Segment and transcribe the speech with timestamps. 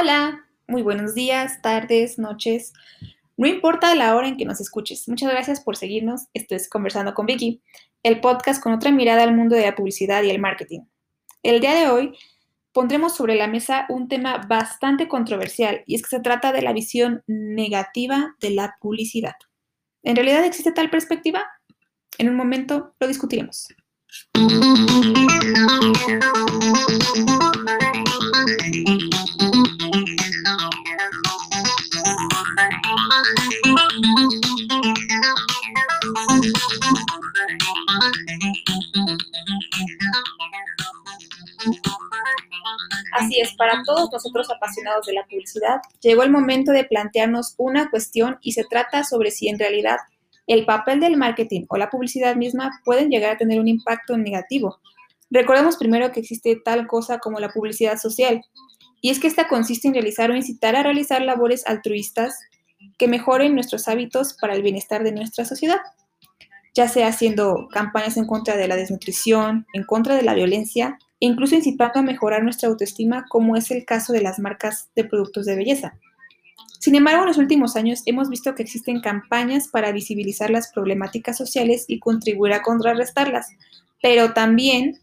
[0.00, 2.72] Hola, muy buenos días, tardes, noches.
[3.36, 5.08] No importa la hora en que nos escuches.
[5.08, 6.28] Muchas gracias por seguirnos.
[6.34, 7.62] Esto es Conversando con Vicky,
[8.04, 10.82] el podcast con otra mirada al mundo de la publicidad y el marketing.
[11.42, 12.16] El día de hoy
[12.72, 16.72] pondremos sobre la mesa un tema bastante controversial y es que se trata de la
[16.72, 19.34] visión negativa de la publicidad.
[20.04, 21.44] ¿En realidad existe tal perspectiva?
[22.18, 23.66] En un momento lo discutiremos.
[43.12, 47.90] Así es, para todos nosotros apasionados de la publicidad, llegó el momento de plantearnos una
[47.90, 49.96] cuestión y se trata sobre si en realidad
[50.46, 54.78] el papel del marketing o la publicidad misma pueden llegar a tener un impacto negativo.
[55.30, 58.40] Recordemos primero que existe tal cosa como la publicidad social,
[59.00, 62.38] y es que esta consiste en realizar o incitar a realizar labores altruistas
[62.98, 65.78] que mejoren nuestros hábitos para el bienestar de nuestra sociedad,
[66.78, 71.56] ya sea haciendo campañas en contra de la desnutrición, en contra de la violencia, incluso
[71.56, 75.56] incitando a mejorar nuestra autoestima, como es el caso de las marcas de productos de
[75.56, 75.98] belleza.
[76.78, 81.36] Sin embargo, en los últimos años hemos visto que existen campañas para visibilizar las problemáticas
[81.36, 83.48] sociales y contribuir a contrarrestarlas,
[84.00, 85.00] pero también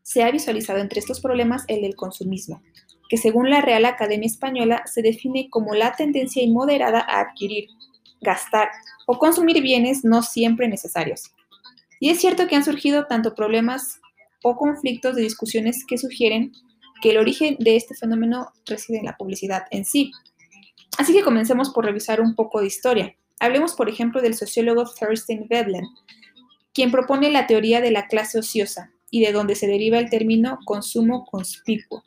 [0.00, 2.62] se ha visualizado entre estos problemas el del consumismo,
[3.10, 7.68] que según la Real Academia Española se define como la tendencia inmoderada a adquirir,
[8.24, 8.68] gastar
[9.06, 11.30] o consumir bienes no siempre necesarios.
[12.00, 14.00] Y es cierto que han surgido tanto problemas
[14.42, 16.52] o conflictos de discusiones que sugieren
[17.00, 20.10] que el origen de este fenómeno reside en la publicidad en sí.
[20.98, 23.14] Así que comencemos por revisar un poco de historia.
[23.40, 25.84] Hablemos, por ejemplo, del sociólogo Thurston Veblen,
[26.72, 30.58] quien propone la teoría de la clase ociosa y de donde se deriva el término
[30.64, 32.02] consumo conspicuo,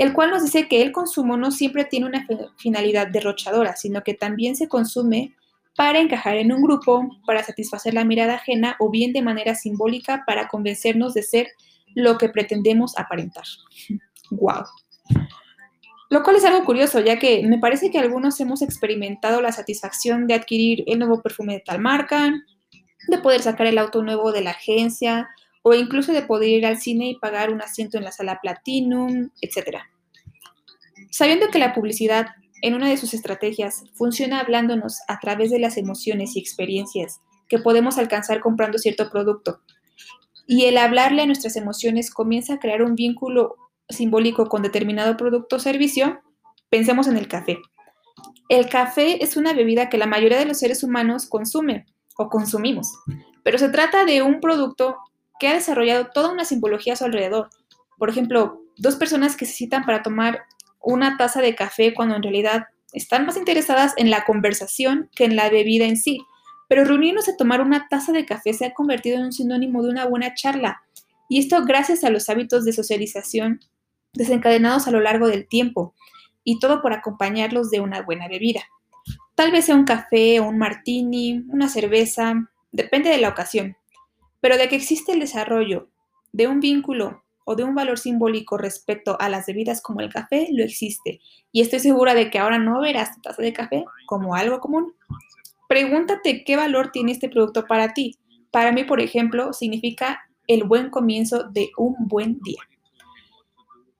[0.00, 4.14] el cual nos dice que el consumo no siempre tiene una finalidad derrochadora, sino que
[4.14, 5.34] también se consume
[5.76, 10.24] para encajar en un grupo, para satisfacer la mirada ajena o bien de manera simbólica
[10.26, 11.48] para convencernos de ser
[11.94, 13.44] lo que pretendemos aparentar.
[14.30, 14.64] ¡Wow!
[16.08, 20.26] Lo cual es algo curioso, ya que me parece que algunos hemos experimentado la satisfacción
[20.26, 22.32] de adquirir el nuevo perfume de tal marca,
[23.06, 25.28] de poder sacar el auto nuevo de la agencia
[25.62, 29.30] o incluso de poder ir al cine y pagar un asiento en la sala Platinum,
[29.40, 29.78] etc.
[31.10, 32.28] Sabiendo que la publicidad
[32.62, 37.58] en una de sus estrategias, funciona hablándonos a través de las emociones y experiencias que
[37.58, 39.60] podemos alcanzar comprando cierto producto.
[40.46, 43.56] Y el hablarle a nuestras emociones comienza a crear un vínculo
[43.88, 46.20] simbólico con determinado producto o servicio.
[46.68, 47.58] Pensemos en el café.
[48.48, 52.88] El café es una bebida que la mayoría de los seres humanos consume o consumimos,
[53.42, 54.96] pero se trata de un producto
[55.40, 57.50] que ha desarrollado toda una simbología a su alrededor.
[57.98, 60.44] Por ejemplo, dos personas que se citan para tomar
[60.80, 65.36] una taza de café cuando en realidad están más interesadas en la conversación que en
[65.36, 66.20] la bebida en sí.
[66.68, 69.90] Pero reunirnos a tomar una taza de café se ha convertido en un sinónimo de
[69.90, 70.82] una buena charla.
[71.28, 73.60] Y esto gracias a los hábitos de socialización
[74.12, 75.94] desencadenados a lo largo del tiempo.
[76.44, 78.62] Y todo por acompañarlos de una buena bebida.
[79.34, 82.34] Tal vez sea un café o un martini, una cerveza,
[82.72, 83.76] depende de la ocasión.
[84.40, 85.88] Pero de que existe el desarrollo
[86.32, 90.48] de un vínculo o de un valor simbólico respecto a las bebidas como el café,
[90.52, 91.20] lo existe.
[91.52, 94.94] Y estoy segura de que ahora no verás tu taza de café como algo común.
[95.68, 98.16] Pregúntate qué valor tiene este producto para ti.
[98.50, 102.62] Para mí, por ejemplo, significa el buen comienzo de un buen día.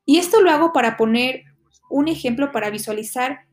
[0.05, 1.45] Y esto lo hago para poner
[1.89, 3.47] un ejemplo para visualizar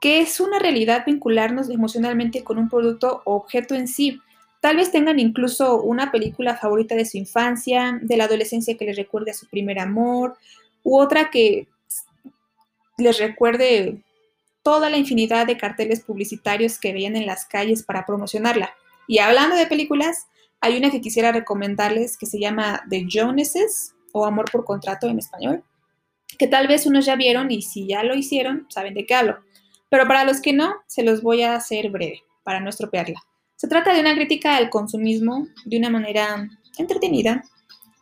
[0.00, 4.20] que es una realidad vincularnos emocionalmente con un producto o objeto en sí,
[4.60, 8.96] Tal vez tengan incluso una película favorita de su infancia, de la adolescencia que les
[8.96, 10.36] recuerde a su primer amor,
[10.82, 11.68] u otra que
[12.96, 14.02] les recuerde
[14.62, 18.74] toda la infinidad de carteles publicitarios que veían en las calles para promocionarla.
[19.06, 20.26] Y hablando de películas,
[20.60, 25.18] hay una que quisiera recomendarles que se llama The Joneses o Amor por Contrato en
[25.18, 25.62] español,
[26.36, 29.38] que tal vez unos ya vieron y si ya lo hicieron, saben de qué hablo.
[29.88, 33.22] Pero para los que no, se los voy a hacer breve para no estropearla.
[33.58, 37.42] Se trata de una crítica al consumismo de una manera entretenida.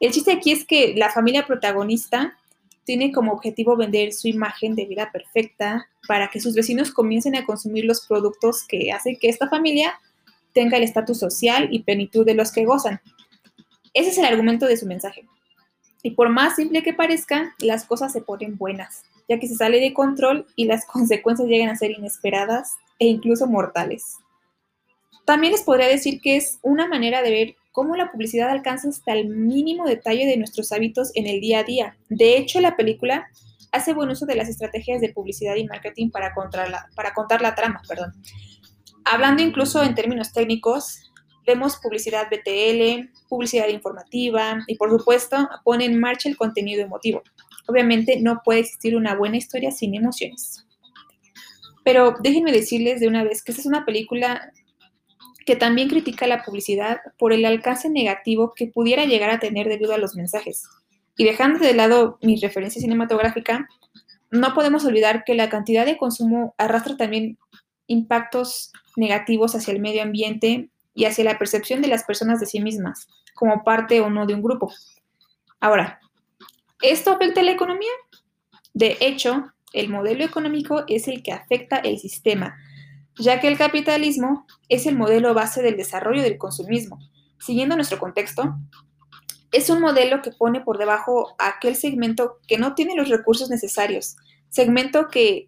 [0.00, 2.36] El chiste aquí es que la familia protagonista
[2.84, 7.46] tiene como objetivo vender su imagen de vida perfecta para que sus vecinos comiencen a
[7.46, 9.98] consumir los productos que hacen que esta familia
[10.52, 13.00] tenga el estatus social y plenitud de los que gozan.
[13.94, 15.26] Ese es el argumento de su mensaje.
[16.02, 19.80] Y por más simple que parezca, las cosas se ponen buenas, ya que se sale
[19.80, 24.18] de control y las consecuencias llegan a ser inesperadas e incluso mortales.
[25.26, 29.12] También les podría decir que es una manera de ver cómo la publicidad alcanza hasta
[29.12, 31.98] el mínimo detalle de nuestros hábitos en el día a día.
[32.08, 33.28] De hecho, la película
[33.72, 36.70] hace buen uso de las estrategias de publicidad y marketing para, contar
[37.42, 37.82] la trama.
[37.88, 38.12] Perdón.
[39.04, 41.10] Hablando incluso en términos técnicos,
[41.44, 47.22] vemos publicidad BTL, publicidad informativa y por supuesto pone en marcha el contenido emotivo.
[47.66, 50.66] Obviamente no puede existir una buena historia sin emociones.
[51.84, 54.52] Pero déjenme decirles de una vez que esta es una película
[55.46, 59.94] que también critica la publicidad por el alcance negativo que pudiera llegar a tener debido
[59.94, 60.68] a los mensajes.
[61.16, 63.68] Y dejando de lado mi referencia cinematográfica,
[64.30, 67.38] no podemos olvidar que la cantidad de consumo arrastra también
[67.86, 72.60] impactos negativos hacia el medio ambiente y hacia la percepción de las personas de sí
[72.60, 74.72] mismas, como parte o no de un grupo.
[75.60, 76.00] Ahora,
[76.82, 77.92] ¿esto afecta a la economía?
[78.74, 82.56] De hecho, el modelo económico es el que afecta el sistema,
[83.18, 86.98] ya que el capitalismo es el modelo base del desarrollo del consumismo.
[87.38, 88.56] Siguiendo nuestro contexto,
[89.52, 93.48] es un modelo que pone por debajo a aquel segmento que no tiene los recursos
[93.48, 94.16] necesarios,
[94.50, 95.46] segmento que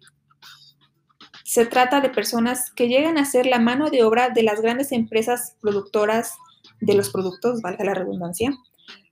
[1.43, 4.91] se trata de personas que llegan a ser la mano de obra de las grandes
[4.91, 6.33] empresas productoras
[6.79, 8.51] de los productos, valga la redundancia,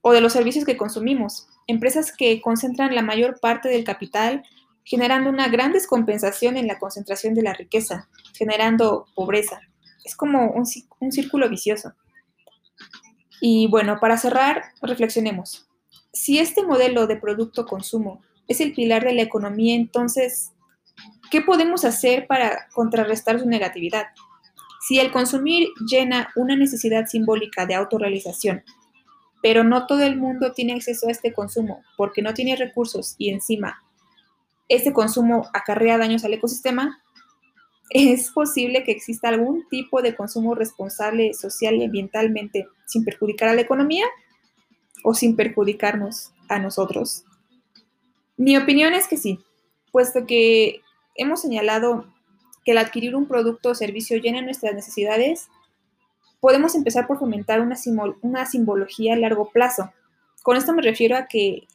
[0.02, 1.48] o de los servicios que consumimos.
[1.66, 4.44] Empresas que concentran la mayor parte del capital,
[4.88, 9.60] generando una gran descompensación en la concentración de la riqueza, generando pobreza.
[10.06, 11.94] Es como un, círculo vicioso.
[13.42, 15.68] Y bueno, para cerrar, reflexionemos.
[16.14, 20.54] Si este modelo de producto-consumo es el pilar de la economía, entonces,
[21.30, 24.08] ¿Qué podemos hacer para contrarrestar su negatividad?
[24.88, 28.64] Si el consumir llena una necesidad simbólica de autorrealización,
[29.44, 33.30] pero no todo el mundo tiene acceso a este consumo porque no tiene recursos y
[33.30, 33.84] encima
[34.70, 37.02] este consumo acarrea daños al ecosistema,
[37.90, 43.54] es posible que exista algún tipo de consumo responsable social y ambientalmente sin perjudicar a
[43.54, 44.06] la economía
[45.04, 47.24] o sin perjudicarnos a nosotros.
[48.36, 49.40] Mi opinión es que sí,
[49.92, 50.82] puesto que
[51.16, 52.06] hemos señalado
[52.66, 55.48] que al adquirir un producto o servicio llena nuestras necesidades,
[56.42, 57.78] podemos empezar por fomentar una,
[58.22, 59.92] una simbología a largo plazo.
[60.44, 61.68] Con esto me refiero a que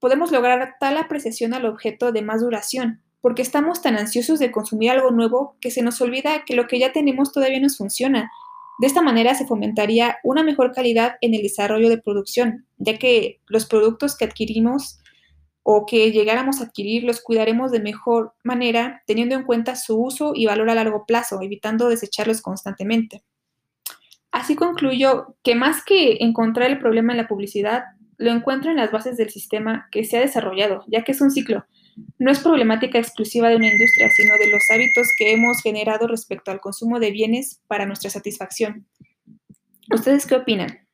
[0.00, 4.90] podemos lograr tal apreciación al objeto de más duración, porque estamos tan ansiosos de consumir
[4.90, 8.30] algo nuevo que se nos olvida que lo que ya tenemos todavía nos funciona.
[8.80, 13.40] De esta manera se fomentaría una mejor calidad en el desarrollo de producción, ya que
[13.46, 14.98] los productos que adquirimos
[15.62, 20.32] o que llegáramos a adquirir los cuidaremos de mejor manera teniendo en cuenta su uso
[20.34, 23.22] y valor a largo plazo, evitando desecharlos constantemente.
[24.32, 27.82] Así concluyo que más que encontrar el problema en la publicidad,
[28.20, 31.30] lo encuentro en las bases del sistema que se ha desarrollado, ya que es un
[31.30, 31.64] ciclo.
[32.18, 36.50] No es problemática exclusiva de una industria, sino de los hábitos que hemos generado respecto
[36.50, 38.86] al consumo de bienes para nuestra satisfacción.
[39.90, 40.86] ¿Ustedes qué opinan?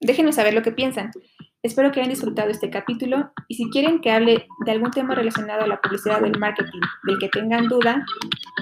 [0.00, 1.10] Déjenme saber lo que piensan.
[1.62, 5.64] Espero que hayan disfrutado este capítulo y si quieren que hable de algún tema relacionado
[5.64, 8.06] a la publicidad del marketing del que tengan duda,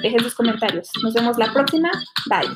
[0.03, 0.91] dejen sus comentarios.
[1.05, 1.91] Nos vemos la próxima.
[2.29, 2.49] Bye.